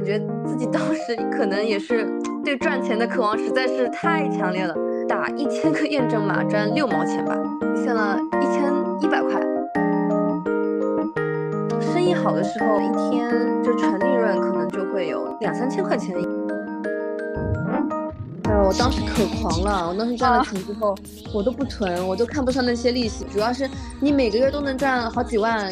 [0.00, 2.10] 感觉自己当时 可能也是
[2.42, 4.74] 对赚钱的渴望实在是太强烈了，
[5.06, 7.36] 打一千个验证码赚六毛钱吧，
[7.76, 8.64] 现了一千
[9.02, 9.38] 一百块。
[11.80, 13.30] 生意好的时候，一天
[13.62, 16.16] 就纯利润可能就会有两三千块钱。
[18.44, 20.96] 呃，我当时可狂了，我当时赚了钱之后，
[21.34, 23.68] 我都不存，我都看不上那些利息，主要是
[24.00, 25.70] 你每个月都能赚好几万。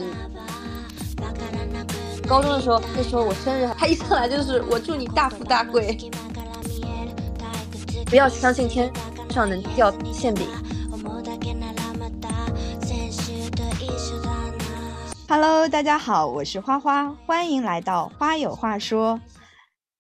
[2.29, 5.97] 高中的时候，那时候我生日，他一上来就是我祝你大富大贵，
[8.05, 8.93] 不要相信天
[9.31, 10.47] 上能掉馅饼。
[15.27, 19.19] Hello，大家好，我是花花，欢迎来到花有话说。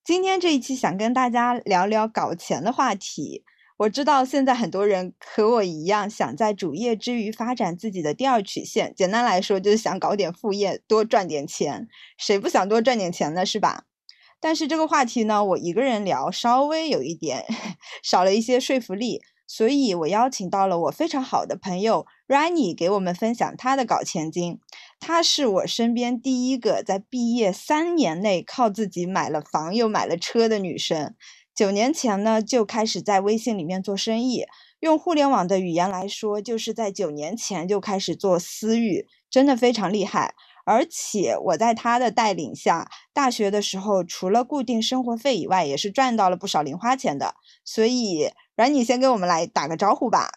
[0.04, 3.42] 今天这一期想跟大家聊聊搞钱的话题。
[3.78, 8.92] 我知道现在很多人和我一样，想在主业之余发展自己的第二曲线。
[8.96, 11.86] 简单来说，就是想搞点副业，多赚点钱。
[12.16, 13.46] 谁不想多赚点钱呢？
[13.46, 13.84] 是吧？
[14.40, 17.44] 但是这个话题呢，我一个人聊稍微有一点
[18.02, 24.58] 少了一些说服力，所以我邀请到了我非常好的朋友 Rani 给我们分享他的搞钱经。
[24.98, 31.14] 她是我身边第一个在毕业三年内靠自己买了房又买了车的女生。
[31.58, 34.46] 九年前呢，就开始在微信里面做生意。
[34.78, 40.36] 用互联网的语言来说，就是在九年前就开始做私域，真的非常厉害。
[40.64, 47.34] 而且我在他的带领下，大学的时候除了固定生活费以外，也是赚到了不少零花钱的。
[47.64, 50.30] 所以，Rainy 先给我们来打个招呼吧。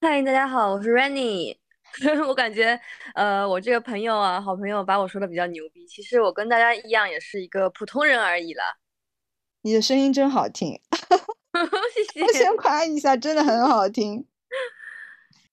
[0.00, 1.58] 嗨，大家好，我是 Rainy。
[2.26, 2.80] 我感觉，
[3.14, 5.86] 呃，我这个朋友啊，好朋友把我说的比较牛逼。
[5.86, 8.62] 其实我跟大家一样，也是一个普通人而已了。
[9.62, 10.80] 你的声音真好听，
[12.12, 12.32] 谢谢。
[12.32, 14.26] 先夸一下，真的很好听。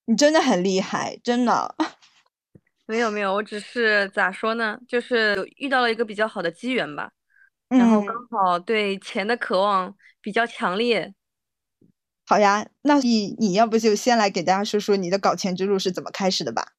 [0.06, 1.76] 你真的很厉害，真的。
[2.88, 7.12] 没有没有，我只是咋说呢，就是遇到了一个比较好的机缘吧，
[7.68, 11.14] 然后刚好对钱的渴望比较强烈。
[12.26, 16.74] 好呀，那你你要不就先来给大家说说你的搞钱之路是怎么开始的吧？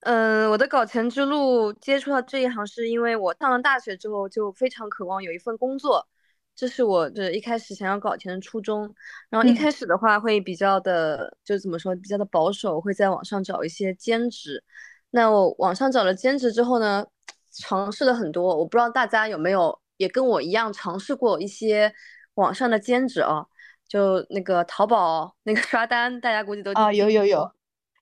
[0.00, 6.08] 嗯，我的搞钱之路接触到这一行，是因为我上了大学之后就非常渴望有一份工作，
[6.58, 8.92] 这是我的一开始想要搞钱的初衷。
[9.30, 14.64] 然后一开始的话会比较的，就怎么说，比较的保守，会在网上找一些兼职。
[15.10, 17.06] 那我网上找了兼职之后呢，
[17.52, 21.94] 尝试了很多，我不知道大家有没有也跟我一样尝试过一些
[22.34, 23.46] 网上的兼职啊？
[23.86, 27.48] 就那个淘宝那个刷单，大家估计都啊有有有。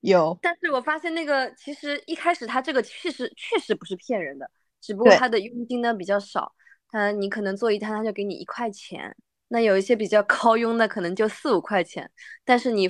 [0.02, 4.48] 有，但是我发现那个其实一开始他这个确实确实不是骗人的，
[4.80, 6.52] 只不过他的佣金呢比较少，
[6.90, 9.14] 他你可能做一单他就给你一块钱，
[9.48, 12.10] 那有一些比较 高佣的可能就四五块钱，
[12.44, 12.88] 但是你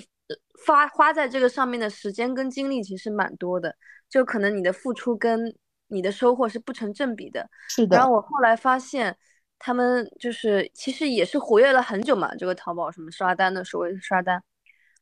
[0.65, 3.77] 发花在这个上面的时间跟精力其实蛮多的，
[4.09, 5.55] 就可能你的付出跟
[5.89, 7.49] 你的收获是不成正比的。
[7.69, 7.97] 是的。
[7.97, 9.17] 然后我后来发现，
[9.59, 14.43] 他们就是其实也是活跃了很久嘛，这个淘宝什么刷单的所谓的刷单。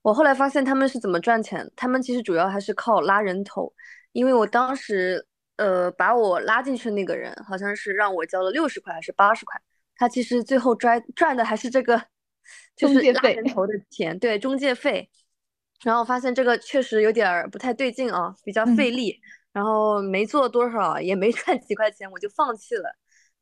[0.03, 3.73] 我后来发现他们是怎么赚钱，他们其实主要还是靠拉人头，
[4.13, 9.61] 因为我当时，呃，把我拉进去的那个人，好像是让我交了六十块还是八十块，
[9.97, 12.01] 他其实最后赚赚的还是这个，
[12.77, 15.11] 就是拉人头的钱，对，中介费。
[15.83, 19.21] 然后发现这个确实有点不太对劲啊，比较费力，
[19.53, 22.97] 然后没做多少，也没 赚几块钱，我就放弃了。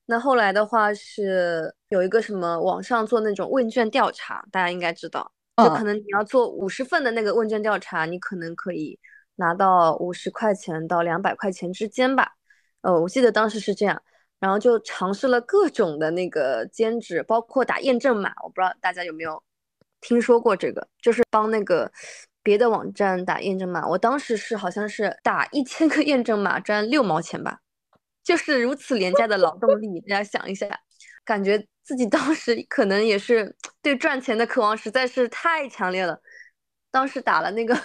[0.06, 5.32] 那后来的话是有一个什么网上做那种问卷调查，大家应该知道。
[5.56, 8.98] 就可能你要做五十份的那个问卷调查，你可能可以
[9.36, 12.32] 拿到五十块钱到两百块钱之间吧。
[12.82, 14.02] 呃，我记得当时是这样，
[14.40, 18.32] 然后就尝试了各种的那个兼职，包括打验证码。
[18.42, 19.42] 我不知道大家有没有
[20.00, 21.90] 听说过这个，就是帮那个
[22.42, 23.86] 别的网站打验证码。
[23.86, 27.60] 我当时是好像是打一千个验证码赚六毛钱吧，
[28.22, 30.68] 就是如此廉价的劳动力，大家想一下，
[31.24, 31.66] 感觉。
[31.84, 36.22] 自己当时可能也是对赚钱的渴望实在是太强烈了，
[36.92, 37.76] 当时打了那个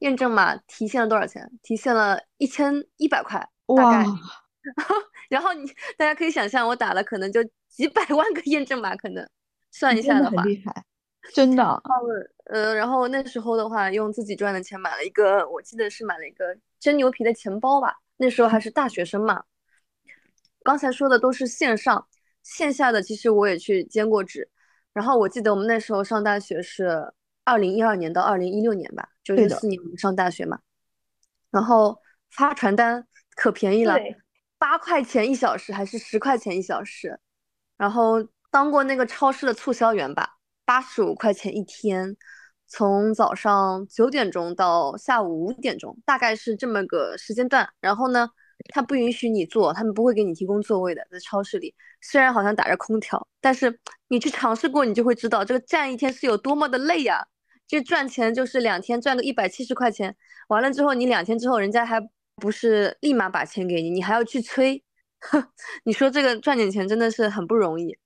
[0.00, 1.50] 验证码，提现了多少钱？
[1.62, 3.40] 提现了一千一百块，
[3.76, 4.06] 大概。
[5.30, 5.66] 然后你
[5.96, 9.26] 大家可以想象，我打了可能就几百万个验证码，可能
[9.70, 10.84] 算一下的话，很厉害，
[11.32, 11.82] 真的。
[12.46, 17.94] 呃，然后那时候的话，用自己赚的钱买了一个，我记得是买了一个真牛皮的钱包吧。
[18.18, 19.44] 那时候还是大学生嘛。
[20.62, 22.06] 刚才说的都是线上。
[22.42, 24.48] 线下的其实我也去兼过职，
[24.94, 27.12] 然后我记得我们那时候上大学是
[27.50, 30.60] 二零一二年到二零一六年吧，就是四年我们上大学嘛。
[31.50, 31.98] 然后
[32.30, 33.04] 发传单
[33.34, 33.98] 可便宜了，
[34.56, 37.18] 八块钱一小时还是十块钱一小时。
[37.76, 42.16] 然后当过那个超市的促销员吧，八十五块钱一天，
[42.68, 47.68] 从早上九点钟到下午五点钟，大概是这么个时间段。
[47.80, 48.28] 然后呢，
[48.68, 57.26] 他不允许你坐，他们不会给你提供座位的，在超市里，虽然好像打着空调，但是你去尝试过，你就会知道这个站一天是有多么的累呀。
[57.70, 60.16] 这赚钱就是两天赚个一百七十块钱，
[60.48, 62.00] 完了之后你两天之后，人家还
[62.34, 64.82] 不是立马把钱给你，你还要去催，
[65.84, 67.96] 你说这个赚点钱真的是很不容易。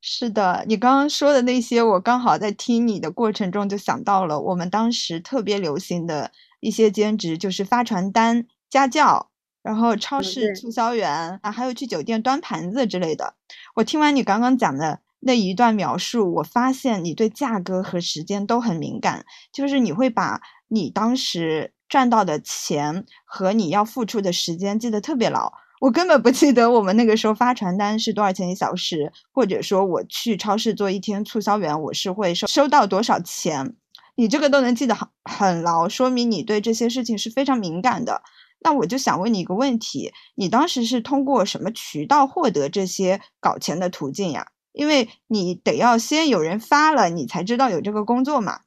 [0.00, 9.30] 是的，你刚刚说的那些，我刚好在听你的过程中就想到了我们当时特别流行的一些兼职，就是发传单、家教，
[9.62, 13.36] 然后超市促销员啊，还有去酒店端盘子之类的。
[13.76, 25.50] 我听完你刚刚讲的那一段描述，我发现你对价格和时间都很敏感，就是你会把你当时赚到的钱和你要付出的时间记得特别牢。
[25.80, 33.74] 我根本不记得我们那个时候发传单是多少钱一小时，或者说我去超市做一天促销员，我是会收收到多少钱。
[34.16, 38.22] 你这个都能记得很很牢，说明你对这些事情是非常敏感的。
[38.60, 44.46] 那我就想问你一个问题：你当时是通过什么渠道获得这些搞钱的途径呀？
[44.74, 48.60] 因为你得要先有人发了，你才知道有这个工作嘛。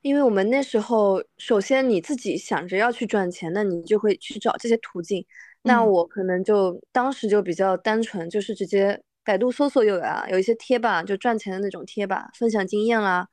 [0.00, 5.26] 因为我们那时候，首先你自己想着要去赚钱，那你就会去找这些途径。
[5.62, 13.26] 那我可能就当时就比较单纯，就是直接百度搜索有啊，有一些贴吧就赚钱的那种贴吧，分享经验啦，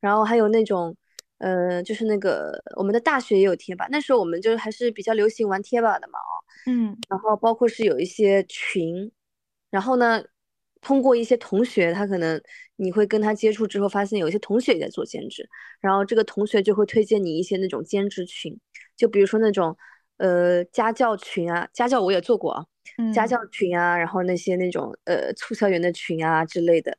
[0.00, 0.96] 然后还有那种，
[1.38, 6.32] 呃，就是那个我们的大学也有贴吧，那时候我们就还是比较流行玩贴吧的嘛，哦，
[6.66, 9.12] 嗯，然后包括是有一些群，
[9.70, 10.24] 然后呢，
[10.86, 12.40] 通过一些同学，他可能
[12.76, 15.48] 你会跟他接触之后，发现有一些同学也在做兼职，
[15.80, 18.56] 然后这个同学就会推荐你一些那种兼职群，
[18.96, 19.76] 就比如说那种。
[20.18, 22.64] 呃，家教群啊，家教我也做过啊，
[23.14, 26.96] 家教群啊，然后那些那种呃促销员的群啊之类的，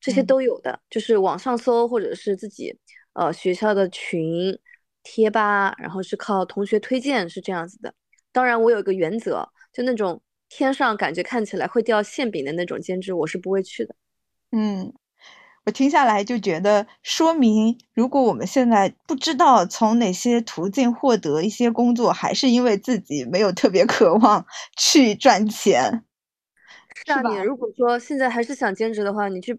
[0.00, 2.78] 这些都有的，就是网上搜或者是自己
[3.14, 4.56] 呃学校的群
[5.02, 7.92] 贴吧，然后是靠同学推荐是这样子的。
[8.30, 13.94] 当然，我有一个原则，就那种天上感觉看起来会掉馅饼的那种兼职，我是不会去的。
[14.52, 14.92] 嗯。
[15.64, 24.46] 我听下来就觉得，说明如果我们现在不知道从哪些途径获得一些工作，还是因为自己没有特别渴望
[24.78, 26.04] 去赚钱。
[26.94, 29.58] 是啊，你如果说现在还是想兼职的话，你去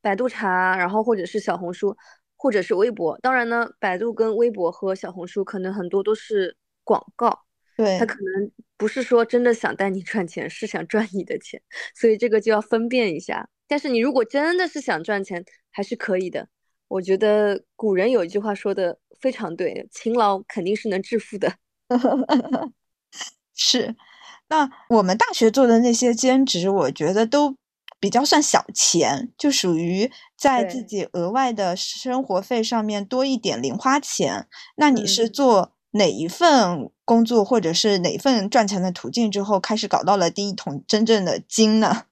[0.00, 1.96] 百度查，然后或者是小红书，
[2.36, 3.18] 或者是微博。
[3.20, 7.40] 当然呢，百度跟微博和小红书可能很多都是广告，
[7.78, 11.62] 对，他可能不是说真的想带你赚钱，是想赚你的钱，
[11.94, 13.48] 所以这个就要分辨一下。
[13.68, 16.48] 但是你如果真的是想赚钱，还是可以的。
[16.88, 21.54] 我觉得古人有一句话说的非常对，勤劳肯定是能致富的。
[23.54, 23.94] 是，
[24.48, 27.54] 那我们大学做的那些兼职，我觉得都
[28.00, 34.48] 比较算小钱，就属于在自己额外的生活费上面多一点零花钱。
[34.76, 42.04] 那你是做哪一份工作，或者是哪份赚钱的途径之后，开始搞到了第一桶真正的金呢？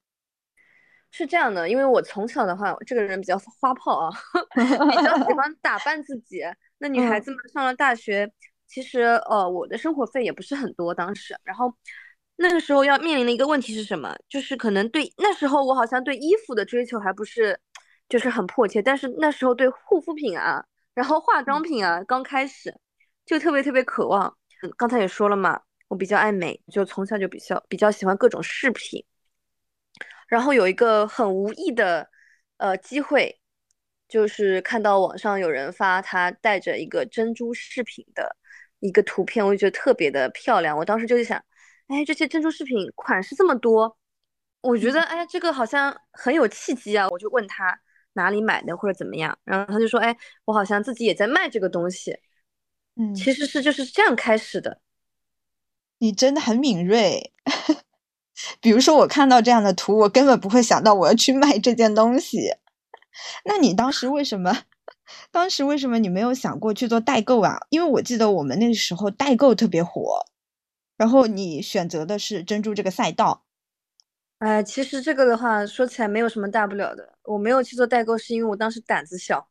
[1.13, 4.11] 是这样的，因为我从小的话，这个人比较花炮啊，
[4.55, 6.43] 比较喜欢打扮自己。
[6.79, 8.31] 那女孩子们，上了大学，
[8.67, 11.35] 其实呃，我的生活费也不是很多，当时。
[11.43, 11.73] 然后
[12.37, 14.15] 那个时候要面临的一个问题是什么？
[14.29, 17.59] 就是可能对那时候我好像对衣服的追求还不是
[18.11, 20.63] 就是很迫切，但是那时候对护肤品啊，
[20.95, 22.75] 然后化妆品啊，刚开始
[23.27, 24.35] 就特别特别渴望。
[24.77, 29.05] 刚才也说了嘛，我比较爱美，就从小就比较比较喜欢各种饰品。
[30.29, 32.09] 然后有一个很无意的，
[32.57, 33.39] 呃，机会，
[34.09, 38.37] 就是看到网上有人发他带着一个珍珠饰品的
[38.81, 40.77] 一个图片，我就觉得特别的漂亮。
[40.77, 41.39] 我当时就想，
[41.89, 43.97] 哎，这些珍珠饰品款式这么多，
[44.63, 47.09] 我觉得，哎，这个好像很有契机啊。
[47.09, 47.79] 我就问他
[48.15, 52.19] 哪里买的或者怎么样，然后他就说，哎，我好像自己也在卖这个东西。
[52.97, 54.81] 嗯，其实是就是这样开始的。
[55.99, 57.33] 你真的很敏锐。
[58.61, 62.57] 比如说，我看到这样的图，我根本不会想到我要去卖这件东西。
[63.45, 64.65] 那你当时为什么？
[65.31, 67.59] 当时为什么你没有想过去做代购啊？
[67.71, 70.27] 因为我记得我们那个时候代购特别火，
[70.97, 73.45] 然后你选择的是珍珠这个赛道。
[74.41, 77.15] 哎，其实这个的话说起来没有什么大不了的。
[77.23, 79.49] 我没有去做代购，是因为我当时胆子小，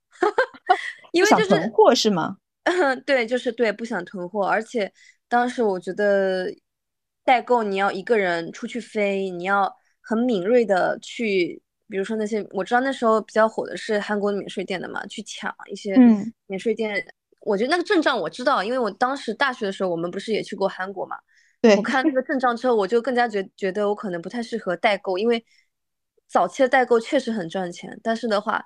[1.11, 2.37] 因为就是囤货是吗？
[3.05, 4.91] 对，就是对，不想囤货，而且
[5.29, 6.53] 当时我觉得。
[7.27, 15.95] 代购，你要一个人出去飞，你要很敏锐的去，比如说那些我知道那时候比较火的是韩国免税店的嘛，去抢一些
[16.45, 17.03] 免税店。
[17.39, 21.17] 我觉得那个阵仗我知道，因为我当时大学的时候，我们不是也去过韩国嘛。
[21.61, 25.43] 对，我看那个阵仗之后，我就更加觉觉得我可能不太适合代购，因为
[26.27, 28.63] 早期的代购确实很赚钱，但是的话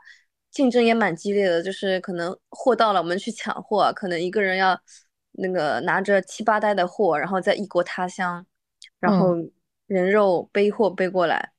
[0.51, 4.79] 竞争也蛮激烈的，就是可能货到了我们去抢货，可能一个人要
[5.33, 8.45] 那个拿着七八袋的货，然后在异国他乡，
[8.99, 9.35] 然后
[9.87, 11.51] 人肉背货背过来。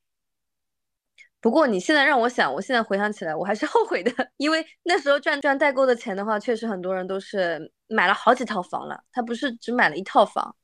[1.41, 10.55] 不过你现在让我想，我现在回想起来，我还是 后悔的，因为那时候赚赚代购的钱的话，确实很多人都是买了好几套房了，他不是只买了一套房，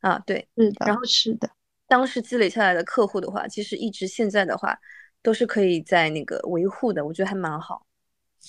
[0.00, 1.48] 啊，对，是的，然后是的，
[1.86, 4.76] 当时积累下来的客户的话，其实一直现在的话，
[5.22, 7.86] 都是可以在那个维护的，我觉得还蛮好。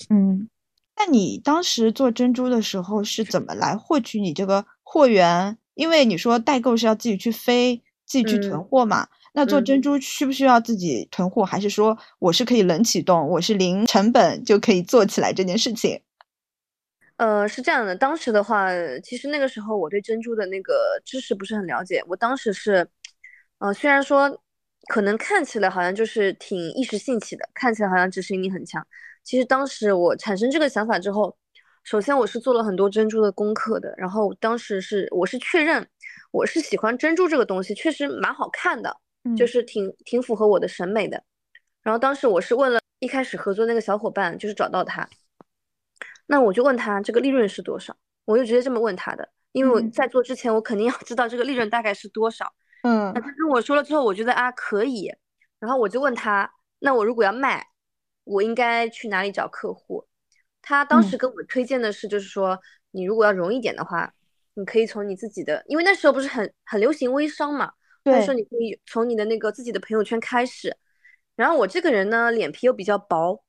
[0.09, 0.49] 嗯，
[0.97, 5.57] 那你当时做珍珠的时候是怎么来获取你这个货源？
[5.75, 9.07] 因为你说代购是要自己去飞，自己去囤货嘛。
[9.35, 16.01] 那做珍珠需不需要自己囤货，还是说我是可以冷启动，我是零成本就可以做起来这件事情？
[17.17, 18.69] 呃，是这样的，当时的话，
[19.03, 20.73] 其实那个时候我对珍珠的那个
[21.05, 22.03] 知识不是很了解。
[22.07, 22.87] 我当时是，
[23.59, 24.39] 呃，虽然说
[24.87, 28.85] 可能看起来好像就是挺一时兴起的，看起来好像执行力很强。
[29.23, 31.35] 其实当时我产生这个想法之后，
[31.83, 35.87] 首先我是做了很多珍珠的功课的，然后当时是我是确认
[36.31, 38.97] 我是喜欢珍珠这个东西，确实蛮好看的。
[39.37, 41.23] 就是挺挺符合我的审美的，
[41.81, 45.07] 然后当时我是问了一开始合作那个小伙伴，就是找到他，
[46.25, 55.11] 那我就问他这个利润是多少，我就直接这么问他的，因为我在做之前我肯定要知道这个利润大概是多少，嗯，他跟我说了之后，我觉得啊可以，
[55.59, 56.49] 然后我就问他，
[56.79, 57.65] 那我如果要卖，
[58.23, 60.07] 我应该去哪里找客户？
[60.61, 62.59] 他当时跟我推荐的是，就是说
[62.91, 64.13] 你如果要容易点的话，
[64.53, 67.73] 你可以从你自己的，因为那时候不是很很流行微商嘛。
[68.03, 70.75] 他说你可以从你的那个自己的朋友圈开始，
[71.37, 73.43] 然后我这个人呢脸皮又比较薄，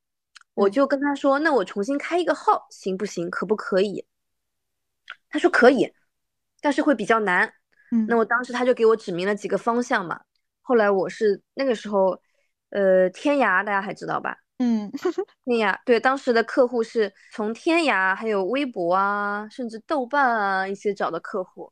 [0.53, 3.29] 我就跟他说，那我重新开一个号行不行？
[3.29, 4.05] 可不可以？
[5.29, 5.93] 他说可以，
[6.61, 7.53] 但是会比较难。
[7.95, 10.19] 嗯，那我当时他就给我指明了几个方向嘛。
[10.61, 12.19] 后来我是那个时候，
[12.71, 14.37] 呃，天涯大家还知道吧？
[14.57, 14.91] 嗯，
[15.45, 21.71] 天涯对，当时的客户是从天涯还有微博啊，甚至豆瓣啊一些找的客户。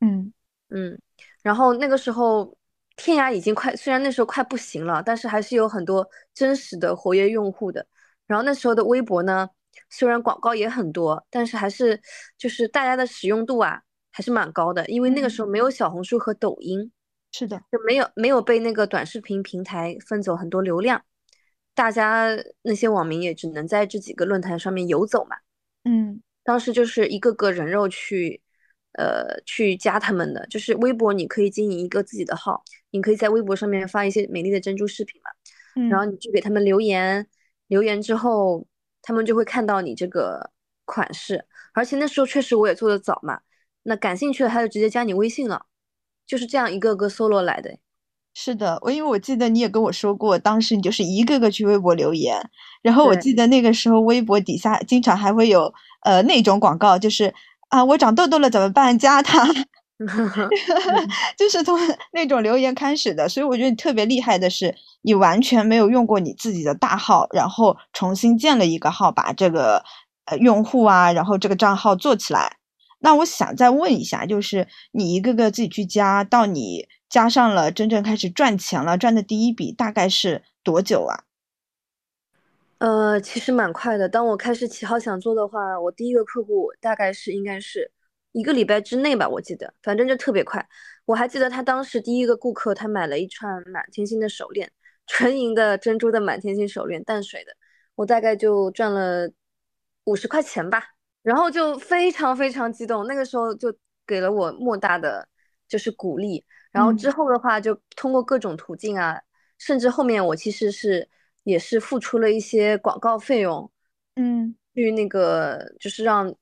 [0.00, 0.32] 嗯
[0.68, 1.00] 嗯。
[1.42, 2.56] 然后那个时候，
[2.96, 7.86] 天涯已经快，虽然那时候快不行了，但是还是有很多真实的活跃用户的。
[8.26, 9.48] 然后那时候的微博呢，
[9.90, 12.00] 虽然广告也很多，但是还是
[12.38, 14.86] 就是大家的使用度啊，还是蛮高的。
[14.86, 16.92] 因为那个时候没有小红书和抖音，
[17.32, 21.02] 是的，就没有没有被那个短视频平台分走很多流量，
[21.74, 22.28] 大家
[22.62, 25.36] 那些网民也只能在这几个论坛上面游走嘛。
[25.84, 28.40] 嗯，当时就是一个个人肉去。
[28.98, 37.26] 呃，去加他们的就是微博，你可以经营一个自己的号，你可以在微博上面发一些美丽的珍珠视频嘛，然后你去给他们留言，
[37.68, 38.66] 留言之后，
[39.00, 40.50] 他们就会看到你这个
[40.84, 41.42] 款式，
[41.72, 43.40] 而且那时候确实我也做的早嘛，
[43.84, 45.66] 那感兴趣的他就直接加你微信了，
[46.26, 47.76] 就是这样一个个搜罗来的。
[48.34, 52.50] 是的，我因为我记得你也跟我说过，当时你就是一个个去微博留言，
[52.82, 55.72] 然后我记得那个时候微博底下经常还会有
[56.02, 57.34] 呃那种广告，就是。
[57.72, 58.98] 啊，我长痘痘了怎么办？
[58.98, 59.46] 加他
[61.38, 61.78] 就是从
[62.12, 63.26] 那种留言开始的。
[63.26, 69.82] 所以我觉得你特别厉害的是，你完全没有用过你自己的大号，然后重新建了一个号，把这个
[70.26, 72.58] 呃用户啊，然后这个账号做起来。
[73.02, 81.24] 那我想再问一下，就是你一个个自己去加，到你加上了真正开始赚钱了，赚的第一笔大概是多久啊？
[82.78, 84.08] 呃，其实蛮快的。
[84.08, 87.90] 当我开始起号想做的话，我第一个客户大概是应该是
[88.32, 90.66] 一个礼拜之内吧，我记得，反正就特别快。
[91.04, 94.70] 我还记得他当时第一个顾客，他买了一串满天星的手链，
[95.06, 97.52] 纯银的珍珠的满天星手链，淡水的，
[97.96, 99.30] 我大概就赚了
[100.04, 100.91] 五十块钱吧，
[101.22, 103.74] 然后就非常非常激动，那个时候就
[104.06, 105.26] 给了我莫大的
[105.68, 106.44] 就是鼓励。
[106.70, 109.20] 然后之后的话，就通过各种途径啊，
[109.58, 111.08] 甚至后面我其实是。
[111.44, 113.68] 也是付出了一些广告费用，
[114.14, 116.32] 嗯，去那个就是让，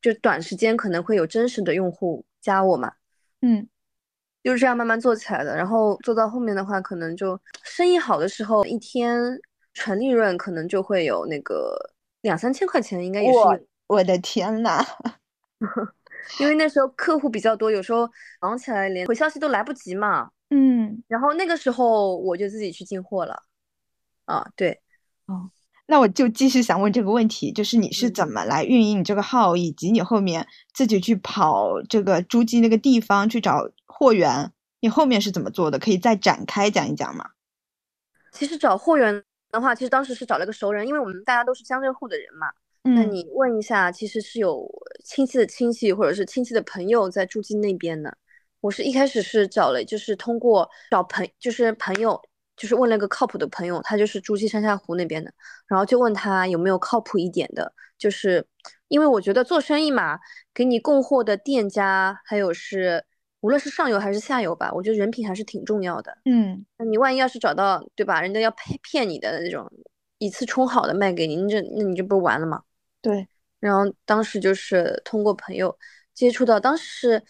[0.00, 2.92] 就短时间可能会有真实的用户加我嘛，
[3.40, 3.68] 嗯，
[4.44, 5.56] 就是这样慢慢做起来的。
[5.56, 9.20] 然后做到后面的话，可能就生意好的时候，一天
[9.74, 11.76] 纯利润可能就会有那个
[12.20, 13.66] 两三千块钱，应该也是。
[13.88, 14.84] 我的天呐，
[16.38, 18.08] 因为那时候客户比较多，有时候
[18.40, 23.42] 忙起来连回消息都来不及嘛，嗯，然后那个时候我就自己去进货了。
[24.26, 24.82] 啊，对，
[25.24, 25.50] 哦，
[25.86, 35.78] 那我就继续想问这个问题，就是你是怎么来运营你这个号，以及你后面自己去跑这个诸暨那个地方去找货源，你后面是怎么做的？
[35.78, 37.30] 可以再展开讲一讲吗？
[38.32, 42.48] 其实找货源的话，其实当时是找了个熟人，因为我们大家都是江浙沪的人嘛。
[42.94, 44.68] 那你问一下，其实是有
[45.04, 48.16] 亲戚的亲戚或者是亲戚的朋友在诸暨那边的。
[48.60, 52.20] 我是一开始是找了，就是通过找朋，就是朋友。
[52.56, 55.32] 就是问了个靠谱的朋友，他就是诸暨山下湖那边的，
[55.68, 58.44] 然后就问他有没有靠谱一点的，就是
[58.88, 60.18] 因为我觉得做生意嘛，
[60.52, 63.04] 给你供货的店家，还有是
[63.42, 66.18] 无论是上游还是下游吧，我觉得人品还是挺重要的。
[66.24, 69.70] 嗯，那你万一要是找到对吧，人家要骗骗你的那种，
[70.18, 72.64] 一次充好的卖给你，你这那你这不是完了吗？
[73.00, 73.28] 对。
[73.60, 75.76] 然后当时就是通过朋友
[76.14, 77.22] 接触到，当时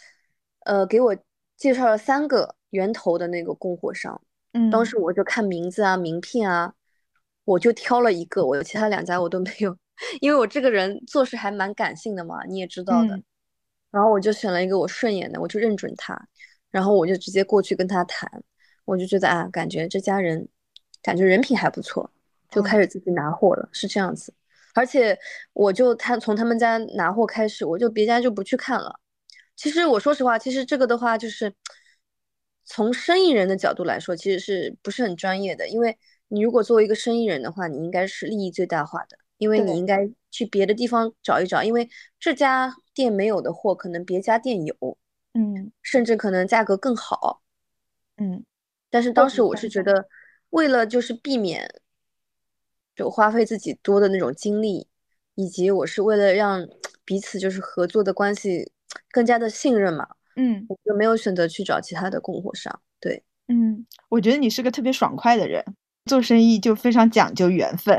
[0.60, 1.16] 呃给我
[1.56, 4.20] 介绍了三个源头的那个供货商。
[4.52, 6.74] 嗯，当时我就看名字啊、名片啊，
[7.44, 9.76] 我就挑了一个，我其他两家我都没有。
[10.20, 13.20] 因为我这个人做事还蛮感性的嘛，你也知道的。
[13.90, 16.28] 然后我就选了一个我顺眼的，我就认准他，
[16.70, 18.30] 然后我就直接过去跟他谈。
[18.84, 20.46] 我就觉得啊，感觉这家人
[21.02, 22.10] 感觉人品还不错，
[22.50, 24.32] 就开始自己拿货了，是这样子。
[24.78, 25.18] 而且
[25.52, 29.00] 我就他从他们家拿货开始，我就别家就不去看了。
[29.56, 31.52] 其实我说实话，其实这个的话就是
[32.64, 35.68] 从生意人的角度来说，其实是不是很专业的？
[35.68, 39.18] 因为你如果作为一个生意人的话，你应该是利益最大化的。
[39.38, 44.98] 因为你应该去别的地方找一找，因为这家店没有的货，可能别家店有，
[45.32, 47.40] 嗯，甚至可能价格更好，
[48.16, 48.44] 嗯。
[48.90, 50.08] 但是当时我是觉得，
[50.50, 51.72] 为了就是避免，
[52.98, 54.88] 就花费自己多的那种精力，
[55.36, 56.68] 以及我是为了让
[57.04, 58.72] 彼此就是合作的关系
[59.12, 62.80] 更加的信任嘛，嗯，我就没有选择去找其他的供货商。
[62.98, 65.64] 对，嗯，我觉得你是个特别爽快的人，
[66.06, 67.96] 做生意就非常讲究缘分。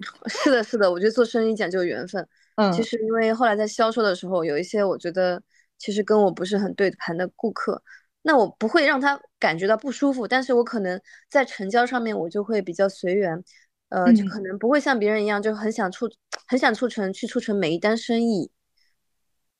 [0.26, 2.26] 是的，是的，我觉得做生意讲究缘分。
[2.54, 5.42] 嗯，其实因为后来在销售的时候，有一些我觉得
[5.76, 7.82] 其实跟我不是很对盘的顾客，
[8.22, 13.44] 那我不会让他感觉到不舒服，但是我可能在成交上面我就会比较随缘，
[13.88, 16.08] 呃，就可能不会像别人一样就很想促
[16.46, 18.50] 很想促成去促成每一单生意。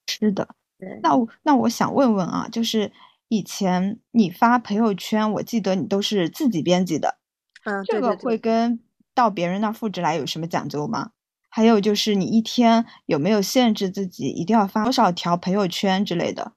[0.07, 1.01] 是的，对。
[1.03, 1.11] 那
[1.43, 2.93] 那我想问问啊，就是
[3.29, 7.19] 以前你发朋友圈，我记得你都是自己编辑的，
[7.65, 8.81] 嗯，这个会跟。
[9.15, 11.11] 到别人那复制来有什么讲究吗？
[11.49, 16.53] 还有就是你一天有没有限制自己一定要发多少条朋友圈之类的？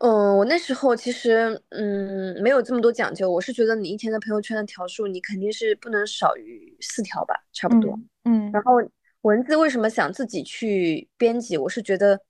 [0.00, 7.98] 嗯，我那时候其实嗯没有这么多讲究，我是觉得你一天的朋友圈的条数你肯定是不能少于四条吧，差不多。
[8.24, 8.50] 嗯。
[8.52, 8.74] 然后
[9.22, 11.56] 文字为什么想自己去编辑？
[11.56, 12.20] 我是觉得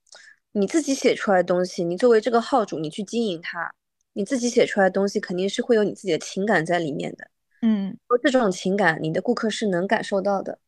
[0.53, 3.75] 你自己写出来的东西，你作为这个号主，你去经营它，
[4.12, 7.29] 你自己写出来的东西肯定是会有你自己的情感在里面的。
[7.62, 10.61] 嗯，这种情感，你的顾客是能感受到的。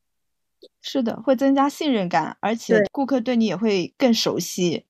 [0.83, 4.85] 是的，会增加信任感，而且顾客对你也会更熟悉。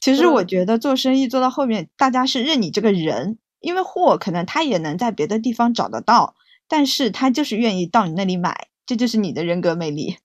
[0.00, 6.36] 其实我觉得做生意做到后面，大家是认你这个人，因为货可能他也能在别的地方找得到，
[6.68, 10.18] 但是他就是愿意到你那里买，这就是你的人格魅力。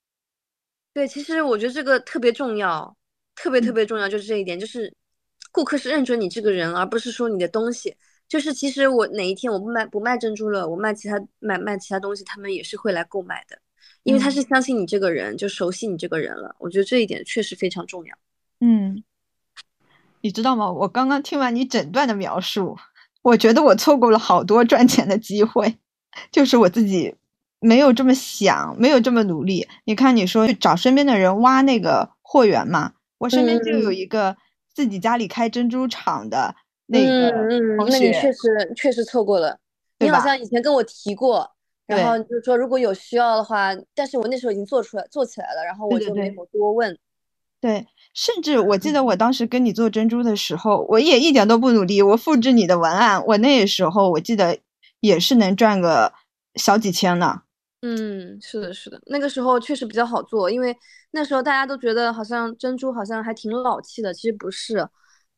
[0.94, 2.96] 对，其实我觉得这个特别重要，
[3.34, 4.94] 特别特别重要，就是这一点，就是
[5.50, 7.96] 顾客是认准你这个人，而不是说你的东西。
[8.28, 13.58] 就是其实我哪一天我不卖不卖珍珠了，我卖其他买卖其他东西，他们也是会来购买的，
[14.04, 16.54] 因为他是相信你这个人，就熟悉你这个人了。
[16.58, 18.16] 我觉得这一点确实非常重要。
[18.60, 19.02] 嗯，
[20.22, 20.72] 你知道吗？
[20.72, 22.76] 我刚刚听完你整段的描述，
[23.22, 25.76] 我觉得我错过了好多赚钱的机会，
[26.30, 27.14] 就是我自己
[27.60, 29.68] 没有这么想，没有这么努力。
[29.84, 34.36] 你看，你说找身边的人挖那个货源嘛，我身边就有一个
[34.72, 36.54] 自己家里开珍珠厂的。
[36.92, 39.58] 嗯嗯，那你确实确实错过了。
[39.98, 41.48] 你好像以前跟我提过，
[41.86, 46.92] 然后就是说如果有需要的话，但是我那时候已经做出来做起来了，然后我就没有多问。
[46.92, 47.00] 对，
[48.14, 54.58] 甚至我记得我当时跟你做珍珠的时候，我也一点都不努力，我复制你的文案，我那时候我记得
[55.00, 56.12] 也是能赚个
[56.56, 57.42] 小几千呢。
[57.80, 60.76] 嗯，是的，是的，那个时候确实比较好做，因为
[61.12, 64.88] 那时候大家都觉得好像珍珠好像还挺老气的，其实不是。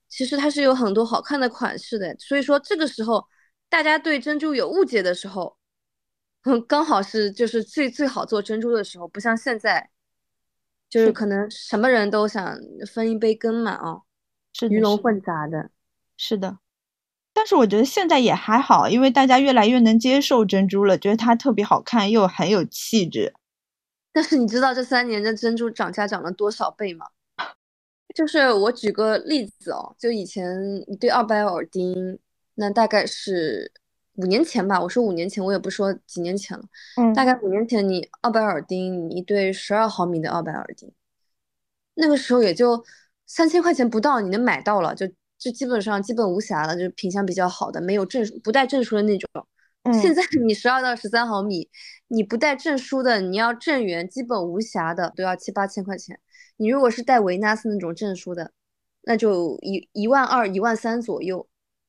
[0.09, 3.25] 其实它是有很多好看的款式的，所以说这个时候
[3.69, 5.57] 大家对珍珠有误解的时候，
[6.69, 9.91] 刚好是就是最最好做珍珠的时候，不像现在，
[10.95, 14.03] 就是可能什么人都想分一杯羹嘛，哦，
[14.53, 15.71] 是鱼龙混杂的，
[16.17, 16.59] 是的。
[17.33, 23.35] 但是我觉得现在也还好，因为大家越来越能接受珍珠了，觉得它特别好看又很有气质。
[24.13, 27.07] 但 是你知道这三年的珍珠涨价涨了多少倍吗？
[28.15, 30.47] 就是我举个例子哦，就以前
[30.87, 32.21] 一对二百耳钉，
[32.55, 33.73] 那大概是
[34.17, 34.81] 五年前吧。
[34.81, 36.65] 我说五年前，我也不说几年前了。
[36.97, 40.91] 嗯，大概五年前，你奥白耳钉，你一对十二毫米的奥白耳钉，
[41.95, 42.85] 那个时候也就
[43.27, 45.07] 三千块钱不到，你能买到了，就
[45.39, 49.29] 就基本上基本无瑕了，就是品相比较好的，没有证不带证书的那种。
[49.93, 51.69] 现在你十二到十三毫米，
[52.09, 56.19] 你不带证书的，你要正圆、基本无瑕的，都要七八千块钱。
[56.57, 58.51] 你如果是带维纳斯那种证书的，
[59.03, 61.47] 那就一一万二、一万三左右，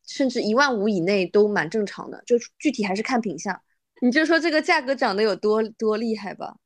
[0.07, 2.21] 甚至一万五以内都蛮正常的。
[2.25, 3.59] 就具体还是看品相。
[4.01, 6.57] 你就说这个价格涨得有多多厉害吧？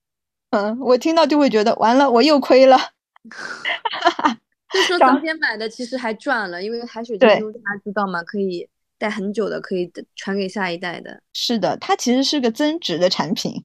[0.49, 2.77] 嗯，我听到就会觉得完了，我又亏了。
[4.73, 8.23] 就说早点买的其实还赚了，因为海水珍珠大家知道吗？
[8.23, 11.21] 可以戴很久的，可以传给下一代的。
[11.33, 13.63] 是的，它其实是个增值的产品。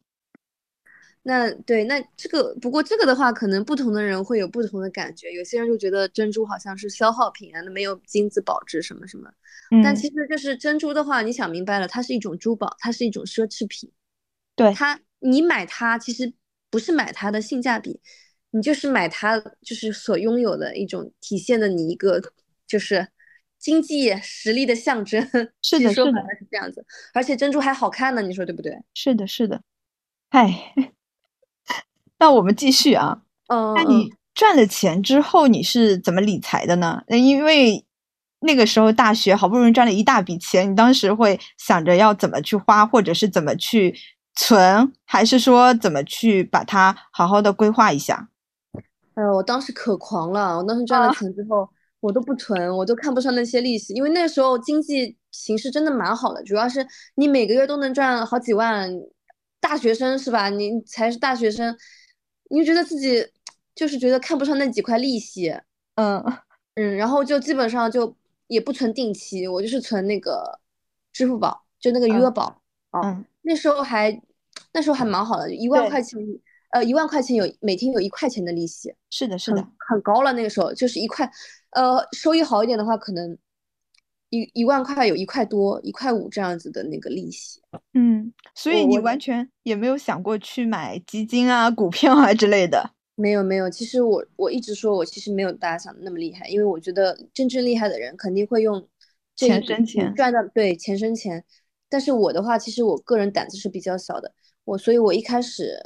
[1.23, 5.33] 那对，那这个不过这个的话，可能不同的人会有不同的感觉。
[5.33, 9.31] 有些人就觉得珍珠好像是消耗品啊，那没有金子保值什么什么。
[9.83, 13.90] 但其实就是珍珠的话，你想明白了，它是一种珠宝，它是一种奢侈品。
[14.55, 16.33] 对它，你买它其实
[16.70, 18.00] 不是买它的性价比，
[18.50, 22.20] 你就是买它就是所拥有的一种体现的你一个
[22.66, 23.09] 就是
[23.59, 25.20] 经济实力的象征。
[25.62, 26.85] 是的，是的，是这样子。
[27.12, 28.79] 而且珍珠还好看呢，你说对不对？
[28.94, 29.62] 是的，是的。
[30.31, 30.74] 嗨。
[32.16, 37.03] 那我们继续啊，嗯，那你赚了钱之后你是怎么理财的呢？
[37.09, 37.85] 因为
[38.45, 43.95] 那个时候大学好不容易赚了一大笔钱，你当时会想着要怎么去花，或者是怎么去
[44.35, 48.29] 存，还是说怎么去把它好好的规划一下？
[49.15, 50.57] 哎呦，我当时可狂了！
[50.59, 51.69] 我当时赚了钱之后，
[52.01, 58.91] 我都不存，我都看不上那些利息，因为那个时候经济形势真的蛮好的，主要是你每个月都能赚好几万，
[59.61, 60.49] 大学生是吧？
[60.49, 61.77] 你才是大学生。
[62.51, 63.27] 你就觉得自己
[63.75, 65.49] 就是觉得看不上那几块利息，
[65.95, 66.23] 嗯
[66.75, 68.15] 嗯，然后就基本上就
[68.55, 70.61] 也不存定期，我就是存那个
[71.12, 73.25] 支付宝，就那个余额宝啊。
[73.43, 74.23] 那时候还
[74.73, 76.19] 那时候还蛮好的，一万块钱，
[76.71, 80.33] 呃，一万块钱有每天有一块钱的利息，是的，是的，很高了。
[80.33, 81.29] 那个时候就是一块，
[81.71, 83.37] 呃，收益好一点的话，可能
[84.31, 87.61] 一一万块有一块多，一块五这样子的那个利息。
[87.93, 92.93] 嗯，所以你完全也没有想过去买基金啊、股票啊之类的。
[93.14, 98.88] 没有没有，其实我我一直说我其实没有大家想的那么厉害，因为我觉得真正厉害的人肯定会用
[99.37, 101.44] 钱生钱赚到对钱生钱。
[101.88, 104.33] 但是我的话，其实我个人胆子是比较小的，
[104.64, 105.79] 我所以我一开始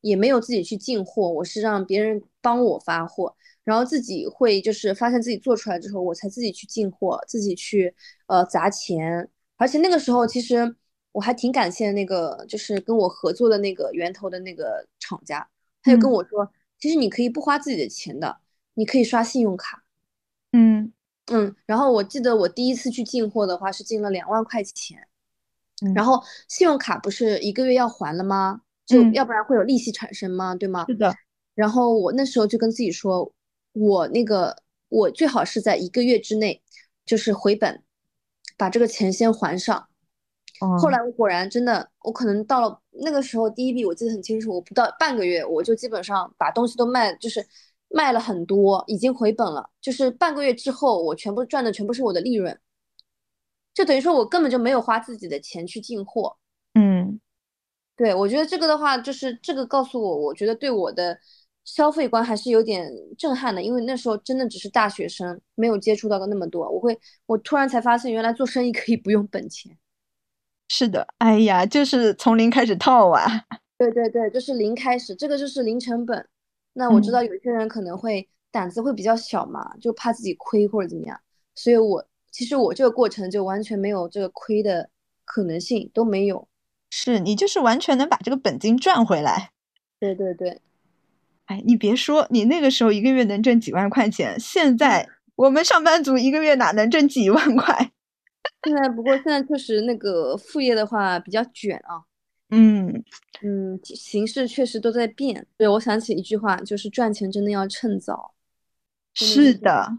[0.00, 7.94] 也没有自己去进货，我是让别人帮我发货，然后自己会就是发现自己做出来之后，我才自己去进货，自己去
[8.26, 9.28] 呃砸钱。
[9.56, 10.76] 而且那个时候其实。
[11.12, 15.44] 我还挺感谢那个，就是跟我合作的那个源头的那个厂家，
[15.82, 16.48] 他就跟我说，
[16.80, 18.38] 其实你可以不花自己的钱的，
[18.74, 19.84] 你可以刷信用卡。
[20.52, 20.92] 嗯
[21.26, 25.06] 嗯，然后我记得我第一次去进货的话是进了两万块钱，
[25.94, 28.62] 然后信用卡不是一个月要还了吗？
[28.86, 30.56] 就要不然会有利息产生吗？
[30.56, 30.84] 对吗？
[30.88, 31.14] 是的。
[31.54, 33.32] 然后我那时候就跟自己说，
[33.72, 34.56] 我那个
[34.88, 36.60] 我最好是在一个月之内，
[37.04, 37.82] 就是回本，
[38.56, 39.86] 把这个钱先还上。
[40.78, 47.46] 后来我果然真的，我可能到了那个时候，第一笔我记得很清楚，我不到半个月，我就基本上把东西都卖，就是
[47.88, 49.70] 卖了很多，已经回本了。
[49.80, 52.58] 就是半个月之后，我全部赚的全部是我的利润，
[53.72, 56.36] 就等于说我根本就没有花自己的钱去进货。
[56.74, 57.18] 嗯，
[57.96, 61.18] 对，我觉得这个的话，就是这个告诉我，我觉得对我的
[61.64, 69.78] 消费观还是有点震撼的，因为那时候真的只是大学生，没有接触到过那么多，我会，我突然才发现，原来做生意可以不用本钱。
[70.72, 73.26] 是的，哎呀，就是从零开始套啊。
[73.76, 76.24] 对对对，就是零开始，这个就是零成本。
[76.74, 81.20] 那我知道有些人可能会胆子会比较小嘛，就怕自己亏或者怎么样。
[81.56, 84.88] 所以我其实我这个过程就完全没有这个亏的
[85.24, 86.46] 可能性都没有。
[86.90, 89.50] 是你就是完全能把这个本金赚回来。
[89.98, 90.60] 对对对，
[91.46, 97.90] 哎，你别说，你那个时候一个月能挣几万块钱，现在我们上班族一个月哪能挣几万块？
[98.64, 102.02] 现在不过现在确实那个副业的话比较卷啊，
[102.50, 103.02] 嗯
[103.42, 105.46] 嗯，形势确实都在变。
[105.56, 108.34] 对我想起一句话，就是赚钱真的要趁早。
[109.14, 109.98] 是的，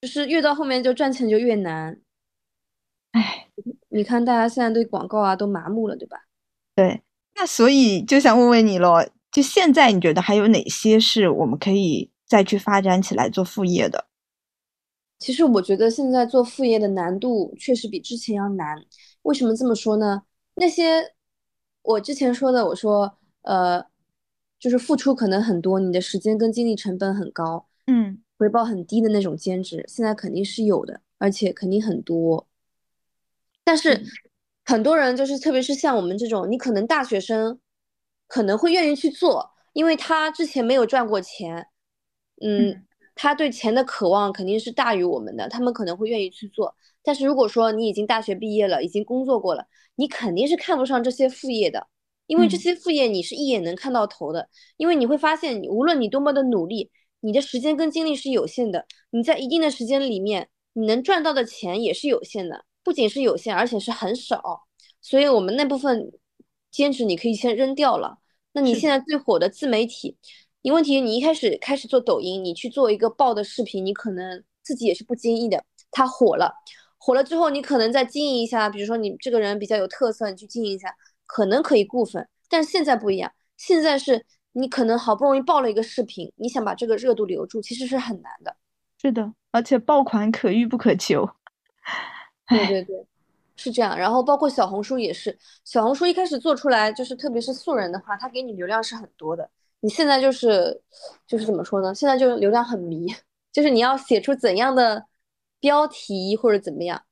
[0.00, 2.00] 就是越到后面就赚钱就越难。
[3.12, 3.48] 哎，
[3.88, 6.26] 你看大家现在对广告啊都麻木了，对吧？
[6.74, 7.02] 对，
[7.36, 14.06] 那所以就想问问你咯，就现在你觉得还有哪些是我们可以再去发展起来做副业的？
[15.20, 18.82] 其实我觉得现在做副业的难度确实比之前要难。
[19.22, 20.22] 为什么这么说呢？
[20.54, 21.12] 那些
[21.82, 23.84] 我之前说的，我说呃，
[24.58, 32.48] 就是付出可能很多，你的时间跟精力成本很高，嗯，回报很低的那种兼职，现在肯定是有的，而且肯定很多。
[33.62, 34.02] 但是
[34.64, 37.60] 很多人就是，特别是像我们这种，你可能大学生
[38.26, 41.66] 可能会愿意去做，因为他之前没有赚过钱，
[42.40, 42.86] 嗯。
[43.22, 46.74] 他对钱的渴望肯定是大于我们的，他们可能会愿意去做。
[47.02, 51.86] 但是如果说你已经大学毕业了，已经工作过了，你肯定是看不上这些副业的，
[52.26, 54.48] 因为这些副业你是一眼能看到头的。
[54.78, 64.62] 因为你会发现，你无论你多么的努力，你的时间跟精力是有限的，你在一定的时间里面，你能赚到的钱也是有限的，不仅是有限，而且是很少。
[65.02, 66.10] 所以我们那部分
[66.70, 68.16] 兼职你可以先扔掉了，
[68.54, 70.16] 那你现在最火的自媒体，
[70.62, 76.52] 你问题你一开始开始做抖音，你去做一个爆的视频，你可能自己也是不经意的，它火了，
[76.98, 80.94] 火了之后你可能再经营一下，比如说你这个人比较有特色，你去经营一下，
[81.24, 82.28] 可能可以固粉。
[82.48, 88.54] 但是现在不一样，现在是你可能好不容易爆了一个视频，你想把这个热度留住，其实是很难的。
[89.00, 91.26] 是的，而且爆款可遇不可求。
[92.46, 93.06] 对对对，
[93.56, 93.96] 是这样。
[93.96, 99.48] 然后包括小红书也是，小红书一开始做出来就是，特别是素人的话，它给你流量是很多的。
[99.80, 100.80] 你现在就是
[101.26, 101.94] 就是怎么说呢？
[101.94, 103.06] 现在就是流量很迷，
[103.52, 105.06] 就是你要写出怎样的
[105.58, 107.02] 标题或者怎么样。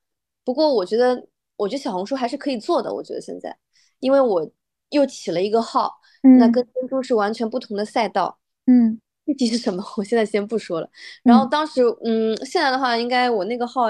[0.45, 1.27] 不过我觉得，
[1.57, 2.93] 我觉得小红书还是可以做的。
[2.93, 3.57] 我觉得现在，
[4.01, 4.51] 因为我
[4.91, 5.95] 又起了一个号，
[6.39, 8.39] 那嗯跟珍珠是完全不同的赛道。
[8.67, 10.91] 嗯具体是什么， 我现在先不说了。
[11.23, 13.89] 然后嗯当时，嗯，现在的话，应该我那个号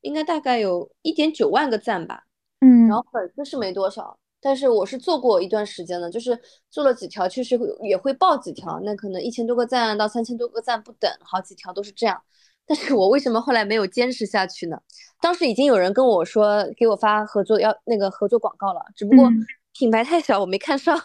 [0.00, 2.24] 应该大概有一点九万个赞吧，
[2.60, 6.38] 嗯然嗯后粉丝是没多少，但是我是做过一段时间的，就是
[6.70, 12.22] 做了几条，确实会也会爆几条，那可能一千多个赞到三千多个赞不等，好几条都是这样。
[12.66, 14.80] 但是我为什么后来没有坚持下去呢？
[15.20, 20.96] 当时已经有人跟我说给我发合作要那个合作广告了，只不过嗯品牌太小，我没看上。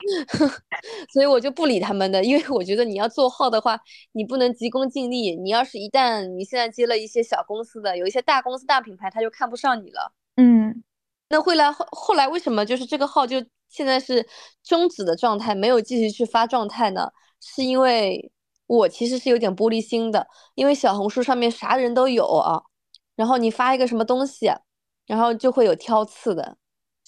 [1.12, 3.78] 所以我就不理他们的，因为我觉得你要做号的话，
[4.12, 5.36] 你不能急功近利。
[5.36, 10.12] 你要是一旦你现在接了一些小公司的，有一些大公司大品牌，他就看不上你了。
[10.36, 10.82] 嗯
[11.30, 14.28] 那后来后后来为什么就是这个号就现在是
[14.62, 17.10] 终止的状态，没有继续去发状态呢？
[17.40, 18.30] 是因为
[18.66, 22.60] 我其实是有点玻璃心的，因为小红书上面啥人都有啊，
[23.16, 24.50] 然后你发一个什么东西，
[25.06, 26.56] 然后就会有挑刺的，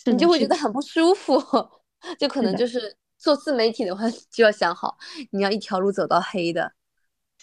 [0.06, 1.37] 你就会觉得很不舒服，
[2.18, 4.96] 就可能就是做自媒体的话，就要想好，
[5.32, 6.72] 你要一条路走到黑的。